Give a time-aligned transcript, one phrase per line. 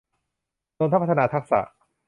[0.79, 1.59] รวมทั้งพัฒนาทักษะ